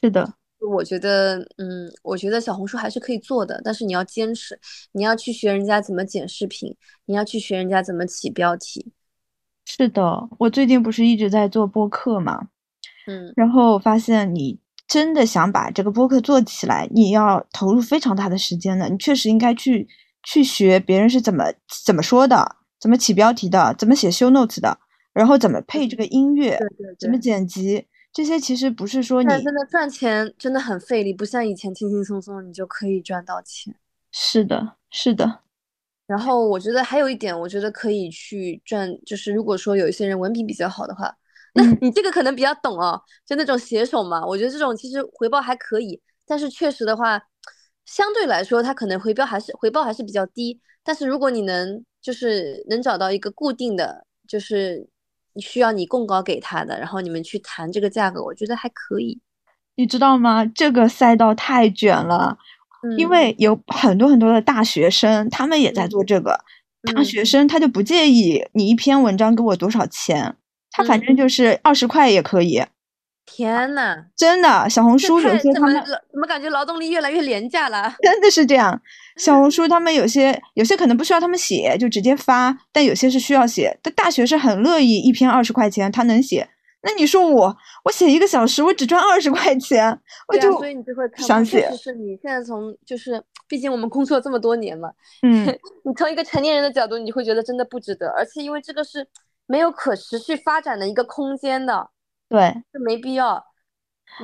[0.02, 0.34] 是的，
[0.68, 4.60] 我觉得，嗯，我觉得小红书还是可以做的，但是你要坚持，
[4.92, 8.92] 你要去学人家怎么剪视频，你要去学人家怎么起标题，
[9.66, 10.28] 是的。
[10.38, 12.50] 我最近不是一直在做播客嘛，
[13.08, 18.90] 嗯，然后我发现你真的想把这个播客做起来，你要投入非常大的时间的。
[18.90, 19.88] 你确实应该去
[20.24, 21.46] 去学别人是怎么
[21.86, 24.78] 怎么说的，怎么起标题的，怎么写 show notes 的，
[25.14, 27.18] 然后怎么配这个音乐，对对怎么。
[27.20, 27.86] 剪辑，
[28.20, 33.74] 这些其实不是说你真的赚钱真的很费力，不像以前轻轻松松你就可以赚到钱。
[34.12, 35.40] 是的，是的，
[36.06, 41.16] 然后我觉得还有一点，我觉得可以去赚，就是如果说有一些人文笔比较好的话，
[41.54, 47.22] 那嗯你这个可能比较懂哦，就那种写手嘛，我觉得这种其实回报还可以，但是确实的话，
[47.86, 50.60] 相对来说它可能回报还是回报还是比较低。
[50.84, 54.86] 但是如果你能就是能找到一个固定的，就是你
[55.38, 59.20] 需要你供稿给他的，然后你们去谈这个价格，我觉得还可以。
[59.76, 60.46] 你知道吗？
[60.46, 62.38] 这个赛道太卷了，
[62.98, 66.40] 因嗯为有很多很多的大学生，他们也在嗯做这个。
[66.94, 70.36] 大嗯学生他就不介意你一篇文章给我多少钱，
[70.72, 72.64] 他反嗯，正就是二十块也可以。
[73.26, 77.96] 天呐，真的，小红书有些他们怎么感觉劳动力越来越廉价了？
[78.02, 78.82] 真的是这样。
[79.20, 83.78] 小红书他们有些有些可能不需要他们写，就直接发，但有些是需要写。
[83.84, 86.50] 但大学生很乐意一篇二十块钱，他能写。
[86.82, 91.72] 那你说我，我写一个小时，我只赚二十块钱，我就所以你就会看想不，确写。
[91.72, 94.90] 实是你现在从就是，毕竟我们工作这么多年嘛，
[95.22, 95.46] 嗯，
[95.84, 99.06] 你从一个成年人的角度，你会觉得真的不值得，而且因为这个是
[99.46, 101.90] 没有可持续发展的一个空间的，
[102.30, 103.44] 对就没必要。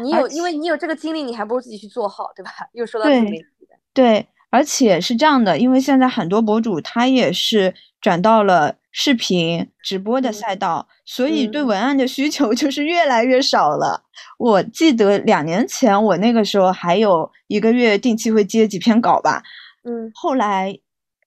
[0.01, 2.51] 你有，因为你有这个精力，你还不如自己去做好，对吧？
[2.71, 14.05] 又说到自对媒体的，对，而且是这样的，因为现在很多博主他也是转到了视频直播的嗯赛道，所以对嗯文案的需求就是越来越少了。
[14.37, 19.43] 我记得两年前我那个时候还有一个月定期会接几篇稿吧，
[19.83, 20.79] 嗯，后来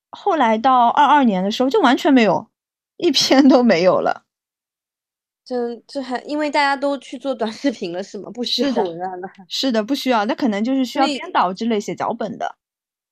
[0.09, 2.49] 后来到二二年的时候就完全没有，
[2.97, 4.25] 一篇都没有了。
[5.45, 8.31] 这这还因为大家都去做短视频了，是吗？
[8.33, 9.29] 不需要文案了。
[9.49, 12.57] 是的，不需要，那可能就是需要编导之类写脚本的。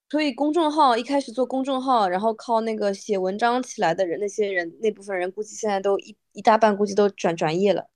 [0.08, 7.82] 所以公众号一开始做公众号，然后靠那个写文章起来的人，那些人那部分人估计现在都一一大半估计都转专业了。
[7.82, 7.88] 我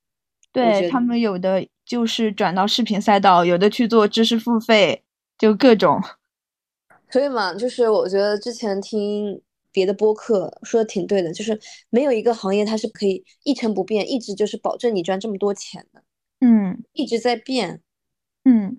[0.53, 5.05] 对，他们有的就是转到视频赛道，有的去做知识付费，
[5.38, 6.01] 就各种。
[7.09, 11.59] 所以嘛，就是我觉得之前听别的播客说的挺对的，就是
[11.90, 16.03] 没有一个行业它是可以一成不变，一直就是保证你赚这么多钱的，
[16.40, 17.83] 嗯一直在变。
[18.44, 18.79] 嗯，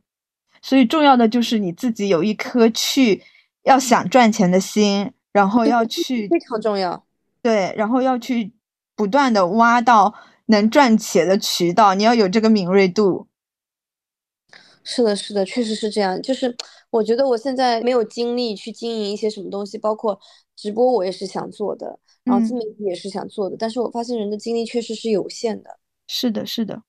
[0.62, 3.24] 所以重要的就是你自己有一颗去
[3.63, 7.04] 要想赚钱的心，然后要去非常重要。
[7.41, 8.54] 对，然后要去
[8.95, 10.13] 不断的挖到
[10.45, 13.28] 能赚钱的渠道，你要有这个敏锐度。
[14.84, 16.21] 是的，是的，确实是这样。
[16.21, 16.56] 就是
[16.89, 20.19] 我觉得我现在没有精力去经营一些什么东西，包括
[20.56, 23.56] 直播，我也是想做的，然后自媒体也是想做的。
[23.58, 25.80] 但是我发现人的精力确实是有限的。
[26.08, 26.82] 是的，是的。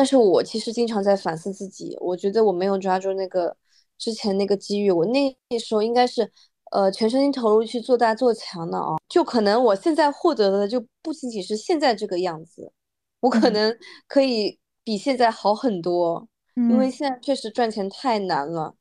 [0.00, 3.54] 但是我其实经常在反思自己，我觉得我没有抓住那个
[3.98, 4.90] 之前那个机遇。
[4.90, 6.32] 我那时候应该是，
[6.70, 8.96] 呃，全身心投入去做大做强的啊。
[9.10, 12.72] 就可能我现在获得的就不仅仅是现在这个样子，
[13.20, 13.76] 我可能
[14.08, 16.26] 可以比现在好很多。
[16.54, 18.74] 因为现在确实赚钱太难了。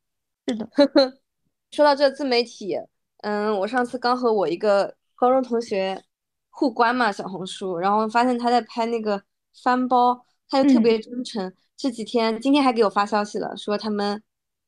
[0.48, 0.70] 是的，
[1.72, 2.78] 说到这自媒体，
[3.24, 6.02] 嗯，我上次刚和我一个高中同学
[6.50, 9.22] 互关嘛，小红书，然后发现他在拍那个
[9.62, 11.54] 翻包，他就特别真诚。
[11.78, 14.22] 这几天，今天还给我发消息了，说他们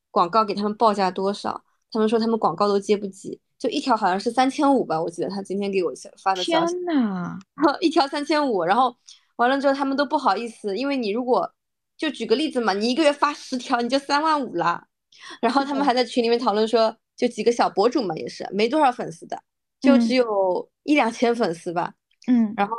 [0.09, 5.91] 广告给他们报价多少，他们说他们广告都接不起，就一条好像是三千五吧，我记得他今天给我
[6.23, 6.73] 发的消息。
[6.75, 7.37] 天呐，
[7.81, 8.95] 一条三千五，然后
[9.35, 11.51] 完了之后他们都不好意思，因为你如果。
[11.97, 14.85] 就举个例子嘛，你一个月发十条，你就三万五了。
[15.39, 19.39] 然后他们还在群里面讨论说，就几个小博主嘛，也是没多少粉丝的，
[19.79, 21.93] 就只有一两千粉丝吧。
[22.25, 22.51] 嗯。
[22.57, 22.75] 然后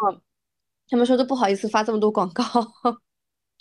[0.89, 2.45] 他们说都不好意思发这么多广告，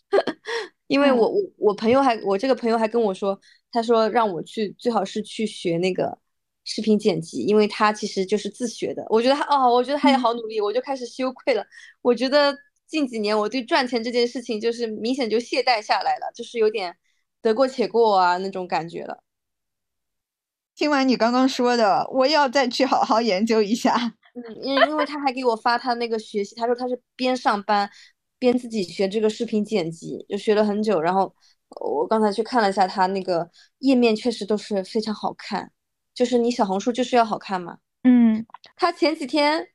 [0.87, 3.39] 因为我我我朋友还我这个朋友还跟我说，
[3.71, 6.17] 他说让我去最好是去学那个
[6.63, 9.05] 视频剪辑，因为他其实就是自学的。
[9.09, 11.65] 我觉得他哦，我觉得他也好努力，我就开始羞愧了。
[12.01, 12.57] 我觉得。
[12.91, 16.93] 近几年，我对赚钱这件事情就是明显就懈怠下来了，就是有点
[17.41, 19.23] 得过且过啊那种感觉了。
[20.75, 24.15] 听完你刚刚说的，我要再去好好研究一下。
[24.47, 27.89] 嗯，因因为他还给我发他那个学习，他说他是边上班
[28.39, 31.01] 边自己学这个视频剪辑，就学了很久。
[31.01, 31.33] 然后
[31.81, 33.49] 我刚才去看了一下他那个
[33.79, 35.71] 页面，确实都是非常好看。
[36.13, 37.77] 就是你小红书就是要好看嘛。
[38.03, 39.67] 嗯，他前几天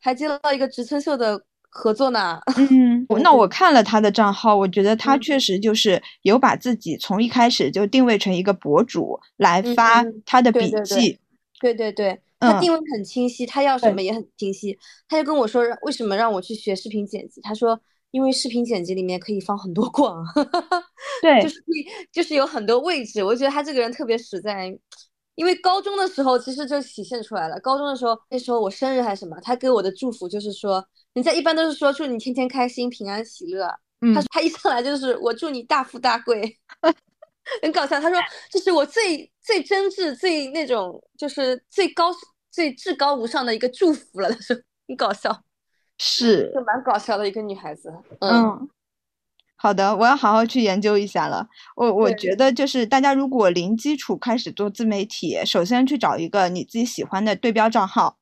[0.00, 1.44] 还接到一个植村秀的。
[1.70, 2.40] 合作呢？
[2.72, 11.20] 嗯，那我看了他的账号，我觉得他确实就是有把自己从一开始就定位成一个博主来发他的笔记。
[11.60, 14.78] 对对对，他定位很清晰，他要什么也很清晰。
[15.08, 17.40] 他就跟我说，为什么让我去学视频剪辑？
[17.40, 20.24] 他说，因为视频剪辑里面可以放很多广，
[21.22, 21.64] 对，就是
[22.12, 23.22] 就是有很多位置。
[23.22, 24.78] 我觉得他这个人特别实在。
[25.34, 27.60] 因为高中的时候其实就体现出来了。
[27.60, 33.68] 高中的时候，那时候我生日还是什么，他给我的祝福就是说，人家一般都是说祝你天天开心、平安喜乐。
[34.00, 36.58] 嗯，他他一上来就是我祝你大富大贵，
[37.62, 38.00] 很搞笑。
[38.00, 38.18] 他说
[38.50, 42.10] 这是我最最真挚、最那种就是最高、
[42.50, 44.30] 最至高无上的一个祝福了。
[44.32, 44.56] 他说
[44.86, 45.42] 很搞笑，
[45.98, 47.92] 是就蛮搞笑的一个女孩子。
[48.20, 48.68] 嗯。
[49.60, 51.48] 好的，我要好好去研究一下了。
[51.74, 58.16] 我我觉得就是大家如果零基础开始做自媒体，首先去找一个你自己喜欢的对标账号，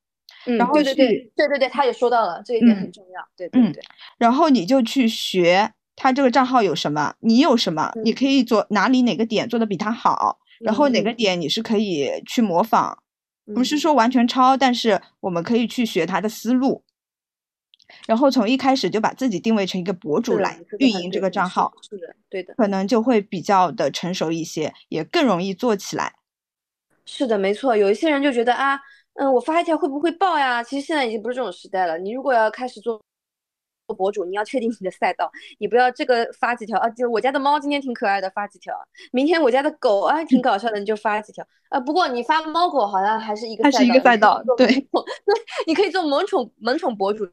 [0.47, 3.83] 嗯，对对对对对对，他也说到了这一点很重要，对对对。
[4.17, 12.95] 然后你就去学他这个账号有什么，你有什么，你可以做哪里哪个点做的比他好，然后哪个点你是可以去模仿，
[13.55, 16.83] 不是说完全抄，但是我们可以去学他的思路。
[18.05, 26.13] 然后从一开始就把自己定位成一个博主来运营这个账号，是的，对的，可能就会比较的成熟一些，也更容易做起来。
[27.05, 27.75] 是的，没错。
[27.75, 28.79] 有一些人就觉得啊，
[29.15, 30.61] 嗯，我发一条会不会爆呀？
[30.61, 31.97] 其实现在已经不是这种时代了。
[31.97, 33.01] 你如果要开始做。
[33.87, 38.73] 做博主，你要确定你的赛道，你不要这个发几条啊，就我家的猫今天挺可爱的，发几条；
[39.11, 41.45] 明天我家的狗啊挺搞笑的，你就发几条。
[41.69, 44.87] 啊，不过你发猫狗好像还是一个，还是一个赛道，对 对，
[45.65, 47.25] 你可以做萌宠萌宠博主，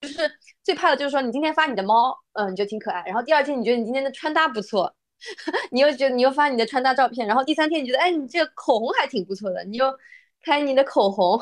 [0.00, 0.30] 就是
[0.64, 4.92] 最怕的就是说你今天发你的猫，嗯，你就挺可爱，然后第二天你觉得你今天的穿搭不错，
[5.70, 9.86] 你又觉得你又发你的穿搭照片，然后第三天你觉得哎你这个口红还挺不错的，你又
[10.42, 11.40] 开你的口红，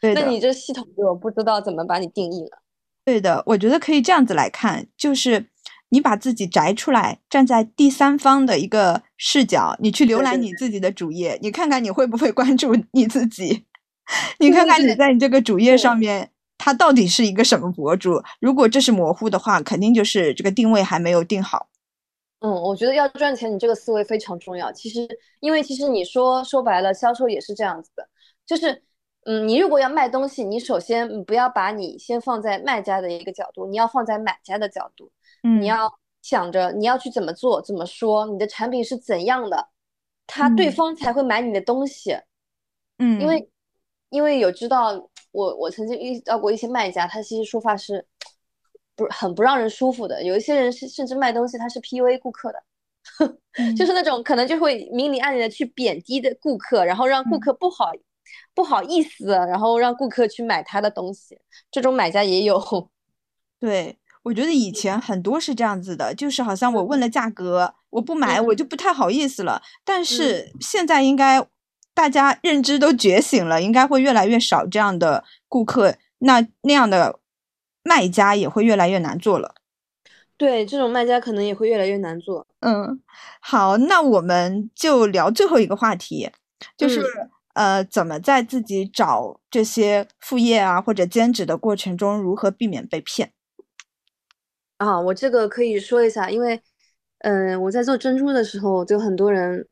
[0.00, 2.58] 对那你这系统就不知道怎么把你定义了。
[3.04, 5.46] 对的，我觉得可以这样子来看，就是
[5.90, 13.66] 你把自己摘出来，站在第三方的一个视角，你去浏览你自己的主页，你看看你会不会关注你自己，
[14.38, 18.22] 你看看你在你这个主页上面，他到底是一个什么博主？
[18.40, 21.68] 如果这是模糊的话，肯定就是这个定位还没有定好。
[22.40, 24.72] 嗯，我觉得要赚钱，你这个思维非常重要。
[24.72, 25.06] 其实，
[25.40, 28.08] 因为其实你说说白了，销售也是这样子的，
[28.46, 28.82] 就是。
[29.26, 35.10] 嗯，你如果要卖东西，你首先不要把你先放在卖家的一个角度，你要放在买家的角度。
[35.42, 39.68] 嗯，你要想着你要去怎么做，怎么说，你的产品是怎样的，
[40.26, 42.16] 他对方才会买你的东西。
[42.98, 43.48] 嗯，因为
[44.10, 44.92] 因为有知道
[45.32, 48.06] 我我曾经遇到过一些卖家，他其实说话是
[48.94, 50.22] 不很不让人舒服的。
[50.22, 52.62] 有一些人是甚至卖东西他是 PUA 顾客的，
[53.74, 57.90] 就是那种可能就会明里暗里的去贬低的顾客，然后让顾客不好。
[58.54, 61.38] 不好意思，然后让顾客去买他的东西，
[61.70, 62.58] 这种买家也有。
[63.60, 69.60] 对我觉得以前很多是这样子的，就是好像我问了价格，我不买，我就不太好意思了。
[69.84, 71.46] 但是现在应该
[71.92, 77.20] 大家认知都觉醒了，应该会越来越少这样的顾客，那那样的
[77.82, 79.54] 卖家也会越来越难做了。
[80.36, 82.46] 对，这种卖家可能也会越来越难做。
[82.60, 83.00] 嗯，
[83.40, 86.28] 好，那我们就聊最后一个话题，
[86.76, 87.04] 就是
[87.54, 93.32] 呃，怎么在自己找这些副业啊或者兼职的过程中，如何避免被骗？
[94.76, 96.60] 啊，我这个可以说一下，因为，
[97.18, 99.66] 嗯，我在做珍珠的时候，就很多人，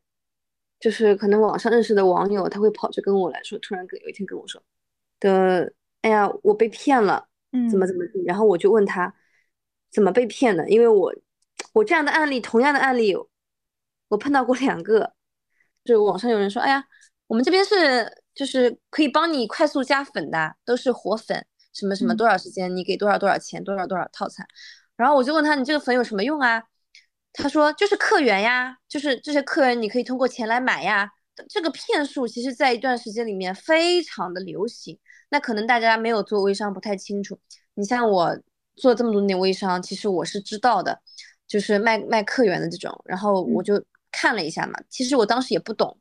[0.79, 4.63] 就是可能网上认识的网友，他会跑去跟我来说，突然有一天跟我说
[5.19, 9.13] 的，哎呀，我被骗了，嗯，怎么怎么地，然后我就问他
[9.91, 11.13] 怎么被骗的，因为我
[11.73, 13.13] 我这样的案例，同样的案例，
[14.07, 15.13] 我碰到过两个，
[15.83, 16.85] 就网上有人说，哎呀，
[17.27, 24.45] 我们这边是就是可以帮你快速加粉的，都是活粉，什么什么多少时间，你给多少多少钱，多少多少套餐。
[24.95, 26.63] 然后我就问他，你这个粉有什么用啊？
[27.33, 31.09] 他说就是客源呀，就是这些客人你可以通过钱来买呀。
[31.49, 34.99] 这个骗术其实，在一段时间里面非常的流行。
[35.29, 37.39] 那可能大家没有做微商，不太清楚。
[37.73, 38.37] 你像我
[38.75, 41.01] 做这么多年微商，其实我是知道的，
[41.47, 42.95] 就是卖卖客源的这种。
[43.05, 45.97] 然后我就看了一下嘛，其实我当时也不懂。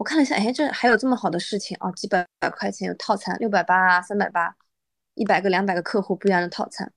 [0.00, 1.92] 我看了一下，哎，这还有这么好的事情啊？
[1.92, 2.26] 几百
[2.56, 4.56] 块钱有套餐，六百八啊，三百八，
[5.12, 6.90] 一百个、两百个客户不一样的套餐。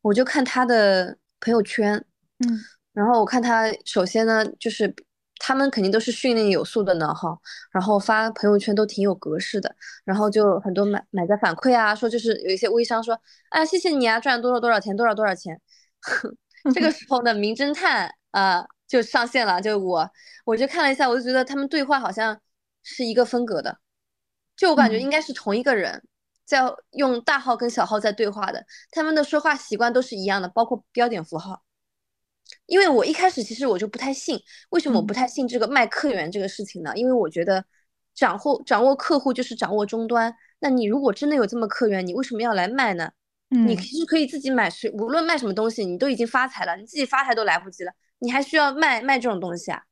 [0.00, 2.02] 我就看他的朋友圈，
[2.38, 2.58] 嗯，
[2.94, 4.94] 然后我看他首先呢，就是
[5.38, 7.38] 他们肯定都是训练有素的呢，哈，
[7.70, 15.60] 然后发朋友圈都挺有格式的，然后就很多买买家反馈啊，说就是有一些微商说，啊，谢谢你啊，赚了多少多少钱，多少多少钱，
[16.74, 20.10] 这个时候呢，名侦探啊就上线了，就我
[20.44, 22.40] 我就看了一下，我就觉得他们对话好像
[22.82, 23.78] 是一个风格的，
[24.56, 26.02] 就我感觉应该是同一个人。
[26.44, 26.62] 在
[26.92, 31.64] 用大号跟小号在对话的，他们的说话习惯都是一样的，包括标点符号。
[32.66, 36.92] 因为我一开始其实我就不太信，为什么我不太信这个卖客源这个事情呢？
[36.94, 37.64] 因为我觉得
[38.14, 40.32] 掌握掌握客户就是掌握终端。
[40.60, 43.10] 那你如果真的有这么客源，你为什么要来卖呢？
[43.50, 49.82] 嗯，你其实可以自己买，是无论卖什么东西，你都已经发财了，你自己发财都来不及了，你还需要卖卖这种东西啊？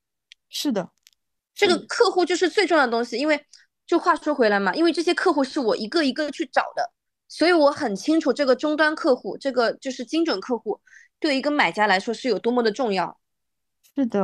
[0.48, 0.90] 是的，
[1.54, 3.44] 这个客户就是最重要的东西，因为。
[3.86, 6.90] 就话说回来嘛，因为这些客户是我一个一个去找的，
[7.28, 10.80] 所以我很清楚这个终端客户，这个就是精准客户，
[11.20, 13.20] 对一个买家来说是有多么的重要。
[13.94, 14.22] 是的，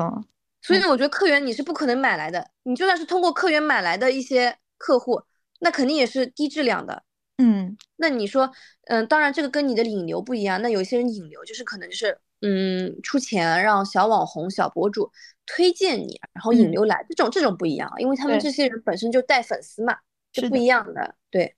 [0.63, 5.23] 所以我觉得客源你是不可能买来的，你就算是通过客源买来的一些客户，
[5.59, 7.05] 那肯定也是低质量的。
[7.37, 8.51] 嗯，那你说，
[8.87, 12.19] 嗯，当然这个跟你的引流不一样，那有些人引流就是可能就是。
[12.43, 15.11] 嗯，出钱让小网红、小博主
[15.45, 19.99] 推荐你，然后引流来，这种这种不一样，因为他们这些人本身就带粉丝嘛，
[20.33, 21.15] 是不一样的。
[21.31, 21.55] 对。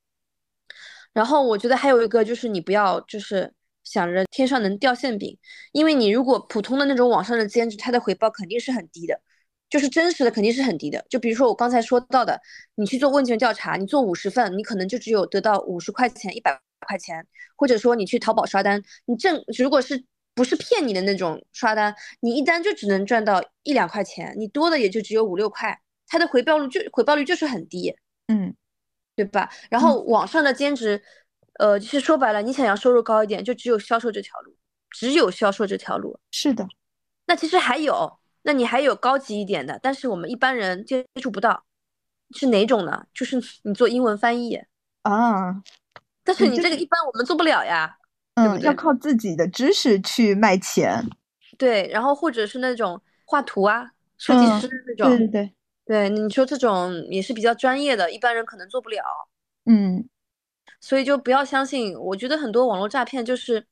[1.13, 3.53] 然后我觉得还有一个就是你不要就是
[3.85, 5.39] 想着天上能掉馅饼，
[5.71, 9.21] 因为你如果普通的那种网上的兼职，它的回报肯定是很低的，
[9.71, 11.05] 就是真实的肯定是很低的。
[11.09, 12.41] 就比如说我刚才说到的，
[12.75, 17.25] 你去做问卷调查，你做五十份，你可能就只有得到五十块钱、一百块钱，
[17.55, 20.05] 或者说你去淘宝刷单，你挣如果是。
[20.35, 27.95] 不是骗你的那种刷单，你一单就只能赚到一两块钱，你多的也就只有五六块，它的回报率就回报率就是很低，
[28.29, 28.55] 嗯，
[29.15, 29.51] 对吧？
[29.71, 31.03] 然后网上的兼职，
[31.59, 34.57] 呃，其实说白了，你想要收入高一点，就只有销售这条路，
[34.91, 36.19] 只有销售这条路。
[36.31, 36.67] 是的，
[37.27, 41.65] 那其实还有，那你还有高级一点的，但是我们一般人接触不到，
[42.35, 43.07] 是哪种呢？
[43.13, 44.59] 就是你做英文翻译
[45.03, 45.63] 啊，
[46.25, 47.99] 但是你这个一般我们做不了呀。
[48.35, 51.05] 嗯，要靠自己的知识去卖钱，
[51.59, 55.53] 对，然后或者是那种画图啊，设计师那种，对对对，
[55.85, 59.03] 对，你说这种也是比较专业的，一般人可能做不了，
[59.67, 60.09] 嗯，
[60.81, 61.95] 所以就不要相信。
[61.99, 63.67] 我觉得很多网络诈骗就是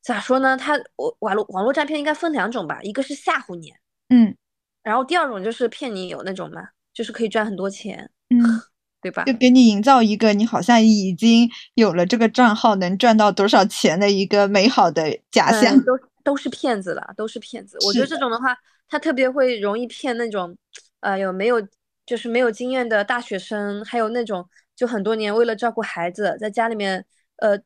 [0.00, 0.56] 咋说呢？
[0.56, 3.72] 他我网络网络诈骗应该分两种吧，一个是吓唬你，
[4.10, 4.36] 嗯，
[4.84, 8.62] 然后第二种就是骗你有那种嘛，就是可以赚很多钱，嗯。
[9.00, 9.24] 对吧？
[9.24, 17.78] 就给你营造一个你好像已经有了这个账号能赚到多少钱的一个美好的假象，都都是骗子了，都是骗子。
[17.86, 18.56] 我觉得这种的话，
[18.88, 20.56] 他特别会容易骗那种，
[21.00, 21.64] 呃，有没有
[22.04, 24.44] 就是没有经验的大学生，还有那种
[24.74, 27.04] 就很多年为了照顾孩子，在家里面
[27.36, 27.56] 呃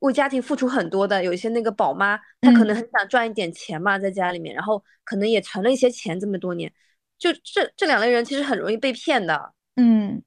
[0.00, 6.72] 为家庭付出很多的，有一些那个宝妈，她可能很想赚一点钱嘛，在家里面，然后可能也存了一些钱，这么多年，
[7.18, 10.20] 就这这两类人其实很容易被骗的，嗯。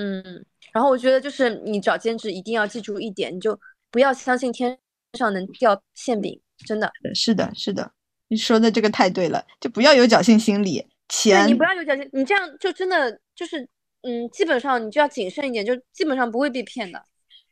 [0.00, 3.58] 嗯，然后我觉得就是你找兼职一定要记住一点，你就
[3.90, 4.78] 不要相信天
[5.12, 7.92] 上能掉馅饼，真的是的，是的，
[8.28, 10.88] 你说的这个太对了，就不要有侥幸心理。
[11.10, 13.68] 钱你不要有侥幸，你这样就真的就是，
[14.02, 17.04] 嗯，基本上你就要谨慎一点，就基本上不会被骗的。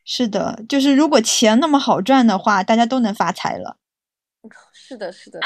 [0.05, 3.77] 是的，就是如果钱那么好赚的话，大家都能发财了。
[4.73, 5.39] 是的，是的，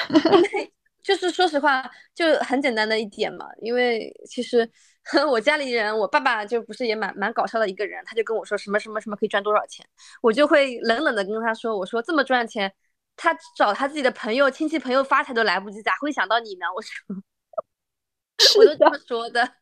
[1.03, 3.47] 就是说实话，就很简单的一点嘛。
[3.61, 4.69] 因为其实
[5.29, 9.85] 我家里人，我爸爸就不是也蛮蛮搞笑的一个人，他就跟我说什么什么什么可以赚多少钱，
[10.21, 12.73] 我就会冷冷的跟他说，我说这么赚钱，
[13.17, 16.65] 他找他自己的朋友亲戚朋友发财都来不及，咋会想到你呢？
[16.75, 17.15] 我说，
[18.59, 19.55] 我都这么说的。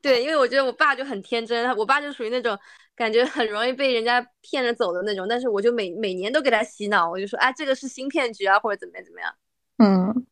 [0.00, 2.58] 对，因为我觉得我爸就很天真，我爸就属于那种
[2.94, 9.34] 感觉很容易被人家骗着走的那种，但是我就每每年都给他洗脑，我就说，哎，这个是新骗局啊，或者怎么样怎么样。
[9.78, 10.26] 嗯，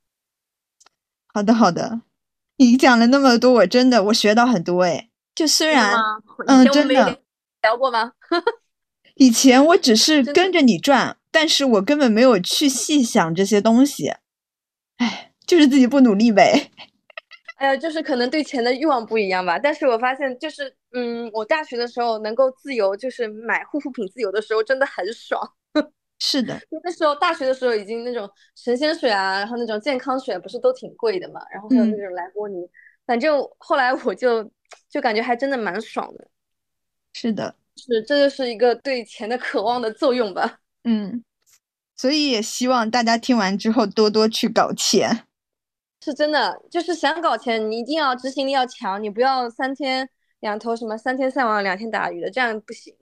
[1.35, 2.01] 好的好的，
[2.57, 5.11] 你讲了那么多，我真的我学到很多哎。
[5.35, 5.95] 就虽然，
[6.47, 7.21] 嗯，真的
[7.63, 8.13] 聊过吗？
[9.17, 14.13] 以前我只是跟着你转，但是我根本没有去细想这些东西。
[14.99, 16.71] 哎，就是自己不努力呗。
[17.59, 19.59] 哎呀，就是可能对钱的欲望不一样吧。
[19.59, 25.53] 但是我发现，就是嗯，我大学的时候能够自由，就是买护肤品自由的时候，真的很爽。
[26.19, 32.57] 是的，那时候大学的时候已经那种神仙水啊，然后那种健康水不是都挺贵的嘛，然后还有那种莱波尼，
[33.05, 34.51] 反正后来我就
[34.89, 36.29] 就感觉还真的蛮爽的。
[37.13, 40.61] 是的，是这就是一个对钱的渴望的作用吧。
[40.85, 41.23] 嗯，
[41.95, 45.27] 所以也希望大家听完之后多多去搞钱。
[46.01, 50.09] 是真的，就是想搞钱，你一定要执行力要强，你不要三天
[50.41, 52.95] 两头什么三天晒网两天打鱼的，这样不行。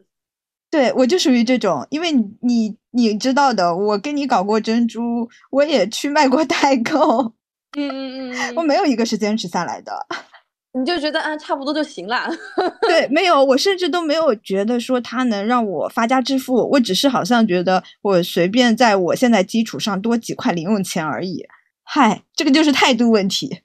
[0.72, 2.10] 对我就属于这种，因为
[2.40, 7.34] 你你知道的，我跟你搞过珍珠，我也去卖过代购，
[7.76, 9.92] 嗯嗯嗯，我没有一个是坚持下来的。
[10.74, 12.26] 你就觉得啊，差不多就行了。
[12.88, 21.44] 对，没有，我甚至都没有觉得说它能让我发家致富，我只是好像觉得我随便在我现在基础上多几块零用钱而已。
[21.84, 23.60] 嗨，这个就是态度问题，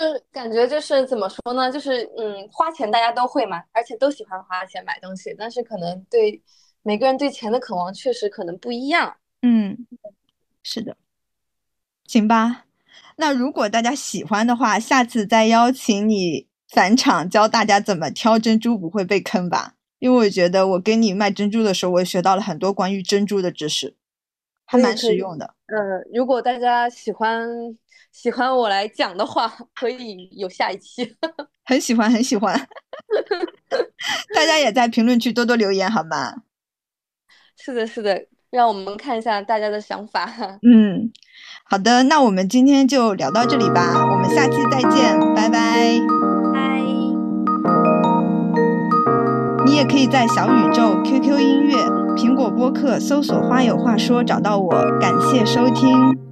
[0.00, 1.70] 就是感觉就是怎么说呢？
[1.70, 6.40] 就是嗯，花钱大家都会嘛，而且都喜欢花钱买东西，但是可能对
[6.82, 9.14] 每个人对钱的渴望确实可能不一样。
[9.42, 9.86] 嗯，
[10.62, 10.96] 是的，
[12.06, 12.64] 行吧。
[13.16, 19.74] 那如果大家喜欢的话，下次再邀请你返场教大家怎么挑珍珠不会被坑吧？
[19.98, 23.94] 因为我觉得我跟你卖珍珠的时候，我也学到了很多关于珍珠的知识。
[24.64, 25.54] 还蛮实用的。
[25.66, 27.46] 嗯，如果大家喜欢
[28.12, 31.16] 喜欢我来讲的话，可以有下一期。
[31.64, 32.54] 很喜欢，很喜欢。
[34.34, 36.34] 大家也在评论区多多留言，好吗？
[37.56, 40.28] 是的，是的，让我们看一下大家的想法。
[40.62, 41.12] 嗯，
[41.64, 46.00] 好的，那我们今天就聊到这里吧，我们下期再见，拜拜。
[46.52, 46.80] 拜。
[49.66, 51.76] 你也可以在小宇宙、QQ 音乐。
[52.16, 56.29] 苹果播客搜索“花有话说”找到我，感谢收听。